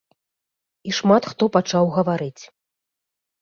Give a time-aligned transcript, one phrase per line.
[0.89, 2.43] І шмат хто пачаў гаварыць.